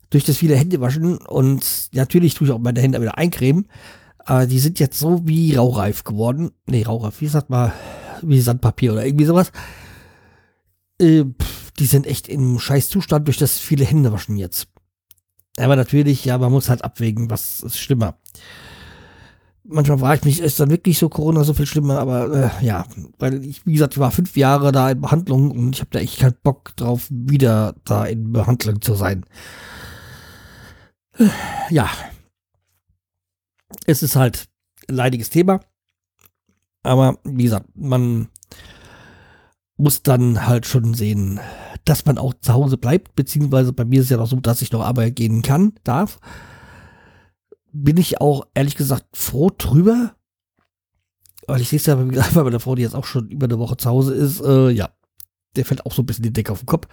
Durch 0.10 0.26
das 0.26 0.38
viele 0.38 0.56
Hände 0.56 0.82
waschen 0.82 1.18
und 1.18 1.90
natürlich 1.94 2.34
tue 2.34 2.48
ich 2.48 2.54
auch 2.54 2.60
meine 2.60 2.82
Hände 2.82 3.02
wieder 3.02 3.18
eincremen. 3.18 3.68
Aber 4.26 4.46
die 4.46 4.60
sind 4.60 4.80
jetzt 4.80 5.00
so 5.00 5.28
wie 5.28 5.56
raureif 5.56 6.04
geworden. 6.04 6.52
Nee, 6.68 6.84
raureif, 6.84 7.22
wie 7.22 7.28
sagt 7.28 7.50
man, 7.50 7.72
wie 8.22 8.40
Sandpapier 8.40 8.94
oder 8.94 9.06
irgendwie 9.06 9.26
sowas. 9.26 9.52
Äh, 11.00 11.24
pff, 11.24 11.72
die 11.72 11.86
sind 11.86 12.06
echt 12.08 12.28
im 12.28 12.60
scheiß 12.60 12.90
Zustand 12.90 13.28
durch 13.28 13.38
das 13.38 13.60
viele 13.60 13.86
Hände 13.86 14.12
waschen 14.12 14.38
jetzt. 14.38 14.68
Aber 15.58 15.76
natürlich, 15.76 16.26
ja, 16.26 16.38
man 16.38 16.52
muss 16.52 16.70
halt 16.70 16.84
abwägen, 16.84 17.30
was 17.30 17.62
ist 17.62 17.80
schlimmer 17.80 18.18
manchmal 19.64 19.98
frage 19.98 20.20
ich 20.20 20.26
mich, 20.26 20.40
ist 20.42 20.60
dann 20.60 20.70
wirklich 20.70 20.98
so 20.98 21.10
Corona 21.10 21.44
so 21.44 21.54
viel 21.54 21.66
schlimmer? 21.66 22.00
Aber 22.00 22.52
äh, 22.62 22.66
ja, 22.66 22.86
weil 23.20 23.44
ich, 23.44 23.66
wie 23.66 23.74
gesagt, 23.74 23.94
ich 23.94 24.00
war 24.00 24.12
fünf 24.12 24.36
Jahre 24.38 24.72
da 24.72 24.92
in 24.92 25.02
Behandlung 25.02 25.52
und 25.52 25.76
ich 25.76 25.82
habe 25.82 25.92
da 25.92 26.00
echt 26.00 26.20
keinen 26.20 26.36
Bock 26.44 26.76
drauf, 26.76 27.08
wieder 27.10 27.76
da 27.86 28.06
in 28.06 28.32
Behandlung 28.32 28.82
zu 28.82 28.96
sein. 28.96 29.26
Ja, 31.70 31.90
es 33.86 34.04
ist 34.04 34.16
halt 34.16 34.48
ein 34.88 34.96
leidiges 34.96 35.30
Thema. 35.30 35.60
Aber 36.84 37.20
wie 37.24 37.44
gesagt, 37.44 37.68
man 37.76 38.30
muss 39.78 40.04
dann 40.04 40.48
halt 40.48 40.66
schon 40.66 40.94
sehen, 40.94 41.40
dass 41.86 42.06
man 42.06 42.18
auch 42.18 42.34
zu 42.42 42.54
Hause 42.54 42.78
bleibt, 42.78 43.16
beziehungsweise 43.16 43.74
bei 43.74 43.86
mir 43.86 44.00
ist 44.00 44.06
es 44.06 44.12
ja 44.12 44.18
noch 44.18 44.28
so, 44.28 44.36
dass 44.38 44.62
ich 44.62 44.72
noch 44.72 44.82
arbeiten 44.82 45.16
gehen 45.16 45.42
kann, 45.42 45.74
darf 45.84 46.20
bin 47.72 47.98
ich 47.98 48.22
auch 48.22 48.48
ehrlich 48.54 48.76
gesagt 48.76 49.06
froh 49.14 49.52
drüber. 49.56 50.16
Weil 51.48 51.62
ich 51.62 51.70
sehe 51.70 51.78
es 51.78 51.86
ja, 51.86 52.04
wie 52.04 52.10
gesagt, 52.10 52.34
bei 52.36 52.44
meiner 52.44 52.60
Frau, 52.60 52.76
die 52.76 52.84
jetzt 52.84 52.96
auch 52.96 53.06
schon 53.06 53.30
über 53.30 53.46
eine 53.46 53.60
Woche 53.60 53.78
zu 53.78 53.90
Hause 53.90 54.14
ist, 54.14 54.42
äh, 54.42 54.70
ja, 54.70 54.90
der 55.56 55.66
fällt 55.66 55.86
auch 55.86 55.94
so 55.94 56.02
ein 56.02 56.06
bisschen 56.06 56.24
die 56.24 56.34
Decke 56.34 56.52
auf 56.52 56.60
den 56.60 56.68
Kopf. 56.68 56.88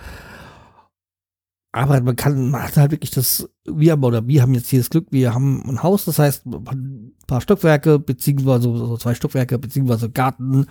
Aber 1.79 2.01
man 2.01 2.17
kann, 2.17 2.51
man 2.51 2.65
hat 2.65 2.77
halt 2.77 2.91
wirklich 2.91 3.13
das, 3.13 3.49
wir 3.65 3.93
haben, 3.93 4.03
oder 4.03 4.27
wir 4.27 4.43
haben 4.43 4.53
jetzt 4.55 4.69
hier 4.69 4.81
das 4.81 4.91
Glück, 4.91 5.07
wir 5.13 5.33
haben 5.33 5.63
ein 5.65 5.81
Haus, 5.85 6.05
das 6.07 6.19
heißt, 6.19 6.45
ein 6.45 7.13
paar 7.29 7.41
Stockwerke, 7.41 8.01
beziehungsweise 8.01 8.65
so 8.65 8.97
zwei 8.97 9.15
Stockwerke, 9.15 9.61
beziehungsweise 9.61 10.11
Garten 10.11 10.67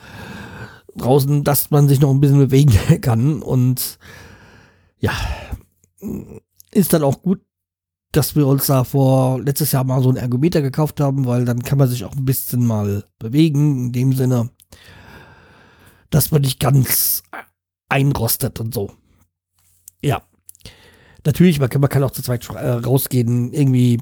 draußen, 0.98 1.46
dass 1.46 1.72
man 1.72 1.88
sich 1.88 2.02
noch 2.02 2.10
ein 2.10 2.20
bisschen 2.20 2.40
bewegen 2.40 2.74
kann 3.02 3.42
und 3.42 4.00
ja, 5.00 5.14
ist 6.72 6.92
dann 6.92 7.04
auch 7.04 7.22
gut, 7.22 7.40
dass 8.12 8.36
wir 8.36 8.46
uns 8.46 8.66
da 8.66 8.84
vor 8.84 9.40
letztes 9.40 9.72
Jahr 9.72 9.86
mal 9.86 10.04
so 10.04 10.10
einen 10.10 10.18
Ergometer 10.18 10.62
gekauft 10.62 11.00
haben, 11.00 11.26
weil 11.26 11.46
dann 11.46 11.64
kann 11.64 11.78
man 11.78 11.88
sich 11.88 12.04
auch 12.04 12.18
ein 12.18 12.26
bisschen 12.26 12.66
mal 12.66 13.06
bewegen, 13.18 13.86
in 13.86 13.92
dem 13.94 14.12
Sinne, 14.12 14.50
dass 16.10 16.32
man 16.32 16.42
nicht 16.42 16.60
ganz 16.60 17.24
einrostet 17.88 18.60
und 18.60 18.74
so. 18.74 18.92
Ja. 20.02 20.22
Natürlich, 21.27 21.60
man 21.60 21.67
kann, 21.69 21.81
man 21.81 21.89
kann 21.89 22.03
auch 22.03 22.12
zu 22.12 22.22
zweit 22.22 22.50
äh, 22.51 22.69
rausgehen, 22.69 23.51
irgendwie 23.51 24.00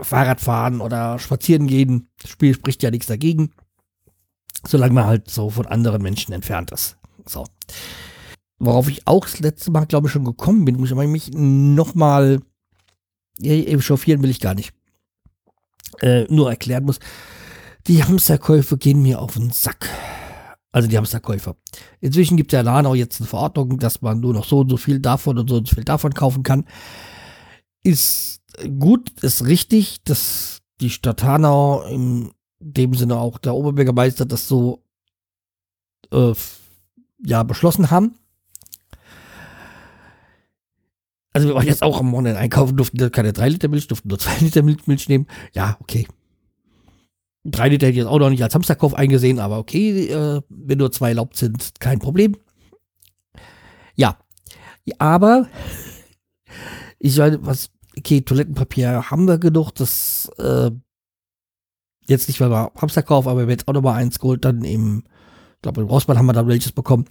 Fahrrad 0.00 0.40
fahren 0.40 0.80
oder 0.80 1.18
spazieren 1.18 1.66
gehen. 1.66 2.08
Das 2.20 2.30
Spiel 2.30 2.54
spricht 2.54 2.84
ja 2.84 2.92
nichts 2.92 3.08
dagegen. 3.08 3.50
Solange 4.64 4.92
man 4.92 5.06
halt 5.06 5.28
so 5.28 5.50
von 5.50 5.66
anderen 5.66 6.02
Menschen 6.02 6.32
entfernt 6.32 6.70
ist. 6.70 6.98
So. 7.26 7.46
Worauf 8.60 8.88
ich 8.88 9.08
auch 9.08 9.24
das 9.24 9.40
letzte 9.40 9.72
Mal, 9.72 9.86
glaube 9.86 10.06
ich, 10.06 10.12
schon 10.12 10.24
gekommen 10.24 10.64
bin, 10.64 10.76
muss 10.76 10.92
ich 10.92 10.96
mich 10.96 11.32
nochmal 11.34 12.38
chauffieren 13.80 14.22
will 14.22 14.30
ich 14.30 14.38
gar 14.38 14.54
nicht. 14.54 14.72
Äh, 16.00 16.26
nur 16.32 16.48
erklären 16.48 16.84
muss, 16.84 17.00
die 17.88 18.04
Hamsterkäufe 18.04 18.78
gehen 18.78 19.02
mir 19.02 19.20
auf 19.20 19.34
den 19.34 19.50
Sack. 19.50 19.88
Also 20.72 20.88
die 20.88 20.96
Hamsterkäufer. 20.96 21.56
Inzwischen 22.00 22.38
gibt 22.38 22.52
der 22.52 22.62
Laden 22.62 22.86
auch 22.86 22.94
jetzt 22.94 23.20
eine 23.20 23.28
Verordnung, 23.28 23.78
dass 23.78 24.00
man 24.00 24.20
nur 24.20 24.32
noch 24.32 24.46
so 24.46 24.60
und 24.60 24.70
so 24.70 24.78
viel 24.78 25.00
davon 25.00 25.38
und 25.38 25.48
so 25.48 25.56
und 25.56 25.68
so 25.68 25.74
viel 25.74 25.84
davon 25.84 26.14
kaufen 26.14 26.42
kann. 26.42 26.64
Ist 27.82 28.40
gut, 28.78 29.10
ist 29.22 29.44
richtig, 29.46 30.02
dass 30.04 30.62
die 30.80 30.90
Stadt 30.90 31.22
Hanau 31.22 31.82
in 31.82 32.32
dem 32.58 32.94
Sinne 32.94 33.18
auch 33.18 33.38
der 33.38 33.54
Oberbürgermeister 33.54 34.24
das 34.24 34.48
so 34.48 34.82
äh, 36.10 36.32
ja 37.24 37.42
beschlossen 37.42 37.90
haben. 37.90 38.14
Also 41.34 41.48
wir 41.48 41.54
waren 41.54 41.66
jetzt 41.66 41.82
auch 41.82 42.00
am 42.00 42.12
Wochenende 42.12 42.38
einkaufen, 42.38 42.76
durften 42.76 43.10
keine 43.10 43.32
3 43.32 43.48
Liter 43.50 43.68
Milch, 43.68 43.88
durften 43.88 44.08
nur 44.08 44.18
2 44.18 44.38
Liter 44.40 44.62
Milch 44.62 45.08
nehmen. 45.08 45.26
Ja, 45.52 45.76
okay. 45.80 46.06
3 47.44 47.68
Liter 47.70 47.86
hätte 47.86 47.92
ich 47.92 47.98
jetzt 47.98 48.06
auch 48.06 48.18
noch 48.18 48.30
nicht 48.30 48.42
als 48.42 48.54
Hamsterkauf 48.54 48.94
eingesehen, 48.94 49.38
aber 49.38 49.58
okay, 49.58 50.06
äh, 50.06 50.42
wenn 50.48 50.78
nur 50.78 50.92
zwei 50.92 51.10
erlaubt 51.10 51.36
sind, 51.36 51.80
kein 51.80 51.98
Problem. 51.98 52.36
Ja, 53.94 54.16
aber 54.98 55.48
ich 56.98 57.16
meine, 57.18 57.44
was, 57.44 57.70
okay, 57.96 58.20
Toilettenpapier 58.20 59.10
haben 59.10 59.26
wir 59.26 59.38
genug, 59.38 59.72
das 59.72 60.30
äh, 60.38 60.70
jetzt 62.06 62.28
nicht, 62.28 62.40
weil 62.40 62.50
wir 62.50 62.72
Hamsterkauf, 62.76 63.26
aber 63.26 63.40
wenn 63.40 63.48
wir 63.48 63.54
jetzt 63.54 63.68
auch 63.68 63.74
noch 63.74 63.82
mal 63.82 63.94
eins 63.94 64.18
geholt, 64.18 64.44
dann 64.44 64.64
eben, 64.64 65.04
ich 65.56 65.62
glaube, 65.62 65.80
im 65.80 65.88
Rossmann 65.88 66.18
haben 66.18 66.26
wir 66.26 66.32
dann 66.32 66.48
welches 66.48 66.72
bekommen. 66.72 67.06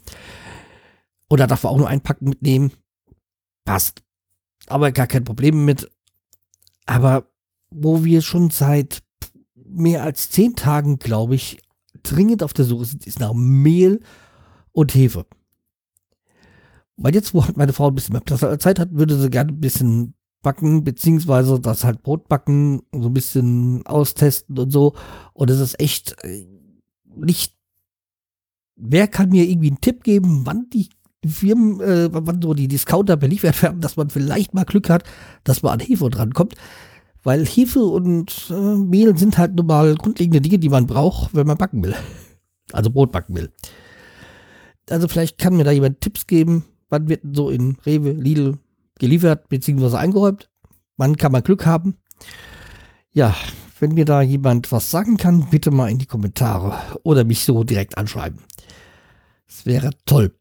Oder 1.29 1.47
darf 1.47 1.63
man 1.63 1.73
auch 1.73 1.77
nur 1.77 1.87
einpacken 1.87 2.29
mitnehmen. 2.29 2.71
Passt 3.63 4.03
aber 4.67 4.91
gar 4.91 5.07
kein 5.07 5.23
Problem 5.23 5.65
mit. 5.65 5.89
Aber 6.85 7.27
wo 7.69 8.03
wir 8.03 8.21
schon 8.21 8.49
seit 8.49 9.03
mehr 9.71 10.03
als 10.03 10.29
zehn 10.29 10.55
Tagen, 10.55 10.99
glaube 10.99 11.35
ich, 11.35 11.59
dringend 12.03 12.43
auf 12.43 12.53
der 12.53 12.65
Suche 12.65 12.85
sind, 12.85 13.05
ist 13.07 13.19
nach 13.19 13.33
Mehl 13.33 13.99
und 14.71 14.93
Hefe. 14.93 15.25
Weil 16.97 17.15
jetzt, 17.15 17.33
wo 17.33 17.43
halt 17.43 17.57
meine 17.57 17.73
Frau 17.73 17.87
ein 17.87 17.95
bisschen 17.95 18.13
mehr 18.13 18.59
Zeit 18.59 18.79
hat, 18.79 18.89
würde 18.91 19.19
sie 19.19 19.29
gerne 19.29 19.51
ein 19.51 19.59
bisschen 19.59 20.13
backen, 20.41 20.83
beziehungsweise 20.83 21.59
das 21.59 21.83
halt 21.83 22.03
Brot 22.03 22.27
backen, 22.27 22.81
so 22.91 23.09
ein 23.09 23.13
bisschen 23.13 23.85
austesten 23.85 24.57
und 24.57 24.71
so. 24.71 24.93
Und 25.33 25.49
es 25.49 25.59
ist 25.59 25.79
echt 25.79 26.15
äh, 26.23 26.47
nicht. 27.15 27.55
Wer 28.75 29.07
kann 29.07 29.29
mir 29.29 29.47
irgendwie 29.47 29.69
einen 29.69 29.81
Tipp 29.81 30.03
geben, 30.03 30.45
wann 30.45 30.69
die 30.71 30.89
Firmen, 31.25 31.79
äh, 31.81 32.09
wann 32.11 32.41
so 32.41 32.53
die 32.53 32.67
Discounter 32.67 33.17
beliefert 33.17 33.61
werden, 33.61 33.81
dass 33.81 33.97
man 33.97 34.09
vielleicht 34.09 34.53
mal 34.53 34.65
Glück 34.65 34.89
hat, 34.89 35.03
dass 35.43 35.61
man 35.61 35.73
an 35.73 35.79
Hefe 35.79 36.09
drankommt. 36.09 36.55
Weil 37.23 37.45
Hefe 37.45 37.83
und 37.83 38.49
äh, 38.49 38.53
Mehl 38.53 39.15
sind 39.17 39.37
halt 39.37 39.55
nun 39.55 39.67
mal 39.67 39.95
grundlegende 39.95 40.41
Dinge, 40.41 40.59
die 40.59 40.69
man 40.69 40.87
braucht, 40.87 41.35
wenn 41.35 41.47
man 41.47 41.57
backen 41.57 41.83
will. 41.83 41.95
Also 42.73 42.89
Brot 42.89 43.11
backen 43.11 43.35
will. 43.35 43.51
Also 44.89 45.09
vielleicht 45.09 45.37
kann 45.37 45.57
mir 45.57 45.65
da 45.65 45.71
jemand 45.71 45.99
Tipps 45.99 46.25
geben, 46.25 46.63
wann 46.87 47.09
wird 47.09 47.21
so 47.33 47.49
in 47.49 47.75
Rewe, 47.85 48.11
Lidl 48.11 48.59
geliefert 48.97 49.49
bzw. 49.49 49.97
eingeräumt. 49.97 50.49
Wann 50.95 51.17
kann 51.17 51.33
man 51.33 51.43
Glück 51.43 51.65
haben? 51.65 51.97
Ja, 53.11 53.35
wenn 53.81 53.93
mir 53.93 54.05
da 54.05 54.21
jemand 54.21 54.71
was 54.71 54.89
sagen 54.89 55.17
kann, 55.17 55.49
bitte 55.49 55.69
mal 55.69 55.91
in 55.91 55.97
die 55.97 56.05
Kommentare 56.05 56.77
oder 57.03 57.25
mich 57.25 57.43
so 57.43 57.65
direkt 57.65 57.97
anschreiben. 57.97 58.39
Das 59.47 59.65
wäre 59.65 59.89
toll 60.05 60.31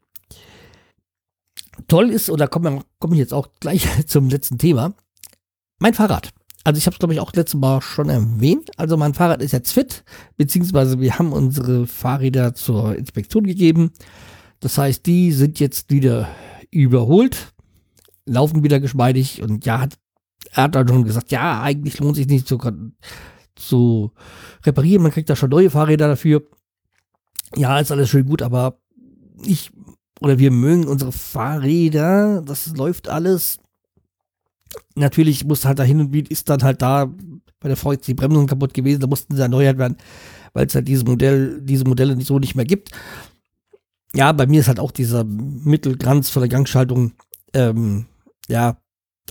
toll 1.87 2.09
ist, 2.09 2.29
oder 2.29 2.47
komme 2.47 2.83
komm 2.99 3.13
ich 3.13 3.19
jetzt 3.19 3.33
auch 3.33 3.49
gleich 3.59 3.87
zum 4.07 4.29
letzten 4.29 4.57
Thema, 4.57 4.93
mein 5.79 5.93
Fahrrad. 5.93 6.29
Also 6.63 6.77
ich 6.77 6.85
habe 6.85 6.93
es, 6.93 6.99
glaube 6.99 7.13
ich, 7.13 7.19
auch 7.19 7.33
letztes 7.33 7.59
Mal 7.59 7.81
schon 7.81 8.09
erwähnt. 8.09 8.69
Also 8.77 8.97
mein 8.97 9.13
Fahrrad 9.13 9.41
ist 9.41 9.51
jetzt 9.51 9.71
fit, 9.71 10.03
beziehungsweise 10.37 10.99
wir 10.99 11.17
haben 11.17 11.33
unsere 11.33 11.87
Fahrräder 11.87 12.53
zur 12.53 12.95
Inspektion 12.95 13.45
gegeben. 13.45 13.91
Das 14.59 14.77
heißt, 14.77 15.05
die 15.05 15.31
sind 15.31 15.59
jetzt 15.59 15.89
wieder 15.89 16.29
überholt, 16.69 17.53
laufen 18.25 18.63
wieder 18.63 18.79
geschmeidig 18.79 19.41
und 19.41 19.65
ja, 19.65 19.81
hat, 19.81 19.97
er 20.51 20.63
hat 20.63 20.75
dann 20.75 20.87
schon 20.87 21.03
gesagt, 21.03 21.31
ja, 21.31 21.61
eigentlich 21.61 21.99
lohnt 21.99 22.15
sich 22.15 22.27
nicht 22.27 22.47
zu, 22.47 22.59
zu 23.55 24.11
reparieren, 24.63 25.01
man 25.01 25.11
kriegt 25.11 25.29
da 25.29 25.35
schon 25.35 25.49
neue 25.49 25.71
Fahrräder 25.71 26.07
dafür. 26.07 26.43
Ja, 27.55 27.79
ist 27.79 27.91
alles 27.91 28.09
schön 28.09 28.25
gut, 28.25 28.43
aber 28.43 28.79
ich 29.43 29.71
oder 30.21 30.37
wir 30.37 30.51
mögen 30.51 30.87
unsere 30.87 31.11
Fahrräder, 31.11 32.43
das 32.45 32.67
läuft 32.77 33.09
alles. 33.09 33.57
Natürlich 34.95 35.45
muss 35.45 35.65
halt 35.65 35.79
da 35.79 35.83
hin 35.83 35.99
und 35.99 36.13
wieder 36.13 36.31
ist 36.31 36.49
dann 36.49 36.63
halt 36.63 36.81
da 36.81 37.11
bei 37.61 37.69
der 37.69 37.77
jetzt 37.91 38.07
die 38.07 38.13
Bremsung 38.13 38.47
kaputt 38.47 38.73
gewesen, 38.73 38.99
da 38.99 39.07
mussten 39.07 39.35
sie 39.35 39.41
erneuert 39.41 39.77
werden, 39.77 39.97
weil 40.53 40.65
es 40.65 40.75
halt 40.75 40.87
dieses 40.87 41.05
Modell, 41.05 41.61
diese 41.61 41.85
Modelle 41.85 42.19
so 42.21 42.39
nicht 42.39 42.55
mehr 42.55 42.65
gibt. 42.65 42.91
Ja, 44.13 44.31
bei 44.33 44.47
mir 44.47 44.59
ist 44.59 44.67
halt 44.67 44.79
auch 44.79 44.91
dieser 44.91 45.23
Mittelglanz 45.23 46.29
von 46.29 46.41
der 46.41 46.49
Gangschaltung, 46.49 47.13
ähm, 47.53 48.07
ja, 48.49 48.77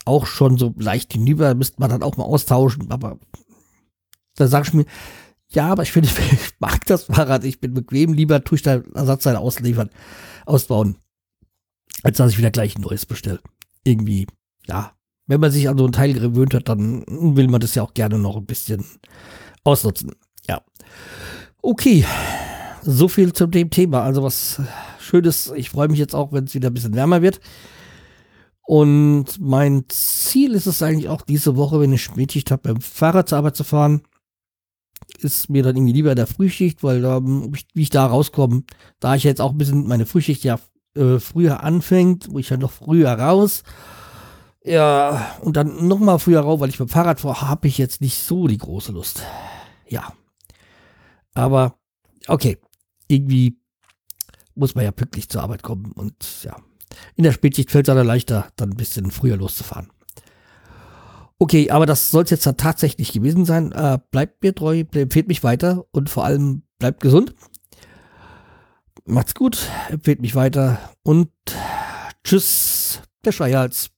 auch 0.07 0.27
schon 0.27 0.57
so 0.57 0.75
leicht 0.79 1.13
hinüber, 1.13 1.55
müsste 1.55 1.81
man 1.81 1.91
dann 1.91 2.03
auch 2.03 2.17
mal 2.17 2.25
austauschen, 2.25 2.91
aber 2.91 3.19
da 4.37 4.47
sag 4.47 4.69
ich 4.69 4.73
mir, 4.73 4.87
ja, 5.49 5.69
aber 5.71 5.83
ich 5.83 5.93
finde, 5.93 6.09
ich 6.33 6.55
mag 6.61 6.87
das 6.87 7.05
Fahrrad, 7.05 7.45
ich 7.45 7.61
bin 7.61 7.75
bequem, 7.75 8.15
lieber 8.15 8.43
tue 8.43 8.57
ich 8.57 8.63
da 8.63 8.81
Ersatzteile 8.95 9.41
ausliefern, 9.41 9.91
ausbauen, 10.47 10.97
als 12.05 12.17
dass 12.17 12.31
ich 12.31 12.39
wieder 12.39 12.53
gleich 12.53 12.77
ein 12.77 12.83
neues 12.83 13.05
bestelle. 13.05 13.41
Irgendwie, 13.85 14.27
ja, 14.67 14.93
wenn 15.31 15.41
man 15.41 15.53
sich 15.53 15.69
an 15.69 15.79
so 15.79 15.87
ein 15.87 15.93
Teil 15.93 16.13
gewöhnt 16.13 16.55
hat, 16.55 16.69
dann 16.69 17.05
will 17.07 17.47
man 17.47 17.61
das 17.61 17.77
ja 17.77 17.85
auch 17.85 17.95
gerne 17.95 18.19
noch 18.19 18.37
ein 18.37 18.47
bisschen 18.47 18.85
ausnutzen. 19.63 20.17
Ja. 20.49 20.61
Okay, 21.63 22.05
so 22.83 23.07
viel 23.07 23.33
zu 23.33 23.47
dem 23.47 23.71
Thema. 23.71 24.03
Also 24.03 24.25
was 24.25 24.61
Schönes. 24.99 25.53
Ich 25.55 25.71
freue 25.71 25.87
mich 25.87 26.01
jetzt 26.01 26.17
auch, 26.17 26.33
wenn 26.33 26.45
es 26.45 26.55
wieder 26.55 26.69
ein 26.69 26.75
bisschen 26.75 26.97
wärmer 26.97 27.23
wird. 27.23 27.39
Und 28.67 29.39
mein 29.39 29.85
Ziel 29.89 30.53
ist 30.55 30.67
es 30.67 30.83
eigentlich 30.83 31.09
auch 31.09 31.23
diese 31.23 31.57
Woche, 31.57 31.79
wenn 31.79 31.93
ich 31.93 32.03
Spätschicht 32.03 32.51
habe, 32.51 32.63
beim 32.73 32.81
Fahrrad 32.81 33.29
zur 33.29 33.39
Arbeit 33.39 33.55
zu 33.55 33.63
fahren. 33.63 34.03
Ist 35.21 35.49
mir 35.49 35.63
dann 35.63 35.77
irgendwie 35.77 35.93
lieber 35.93 36.11
in 36.11 36.17
der 36.17 36.27
Frühschicht, 36.27 36.83
weil 36.83 37.03
da, 37.03 37.21
wie 37.23 37.83
ich 37.83 37.91
da 37.91 38.05
rauskomme, 38.05 38.65
da 38.99 39.15
ich 39.15 39.23
jetzt 39.23 39.41
auch 39.41 39.53
ein 39.53 39.59
bisschen 39.59 39.87
meine 39.87 40.07
Frühschicht 40.07 40.43
ja 40.43 40.59
äh, 40.97 41.21
früher 41.21 41.63
anfängt, 41.63 42.27
wo 42.33 42.41
ich 42.41 42.51
ja 42.51 42.57
noch 42.57 42.73
früher 42.73 43.13
raus. 43.13 43.63
Ja, 44.63 45.37
und 45.41 45.57
dann 45.57 45.89
nochmal 45.89 46.19
früher 46.19 46.41
raus, 46.41 46.61
weil 46.61 46.69
ich 46.69 46.79
beim 46.79 46.89
Fahrrad 46.89 47.21
fahre, 47.21 47.49
habe 47.49 47.69
ich 47.69 47.79
jetzt 47.79 48.01
nicht 48.01 48.19
so 48.19 48.47
die 48.47 48.59
große 48.59 48.93
Lust. 48.93 49.23
Ja. 49.87 50.13
Aber, 51.35 51.79
okay. 52.27 52.59
Irgendwie 53.09 53.59
muss 54.55 54.75
man 54.75 54.85
ja 54.85 54.93
pünktlich 54.93 55.29
zur 55.29 55.43
Arbeit 55.43 55.63
kommen 55.63 55.93
und 55.93 56.45
ja. 56.45 56.57
In 57.17 57.25
der 57.25 57.33
Spätschicht 57.33 57.71
fällt 57.71 57.89
es 57.89 57.95
dann 57.95 58.07
leichter, 58.07 58.49
dann 58.57 58.71
ein 58.71 58.77
bisschen 58.77 59.11
früher 59.11 59.37
loszufahren. 59.37 59.91
Okay, 61.39 61.71
aber 61.71 61.87
das 61.87 62.11
soll 62.11 62.25
es 62.25 62.31
jetzt 62.31 62.45
tatsächlich 62.59 63.13
gewesen 63.13 63.47
sein. 63.47 63.73
Äh, 63.73 63.99
bleibt 64.11 64.43
mir 64.43 64.55
treu, 64.55 64.85
empfehlt 64.93 65.29
mich 65.29 65.43
weiter 65.43 65.87
und 65.93 66.11
vor 66.11 66.25
allem 66.25 66.63
bleibt 66.79 67.01
gesund. 67.01 67.35
Macht's 69.07 69.35
gut, 69.35 69.67
empfehlt 69.89 70.21
mich 70.21 70.35
weiter 70.35 70.79
und 71.03 71.31
tschüss, 72.23 73.01
der 73.25 73.33
Schreihals. 73.33 73.91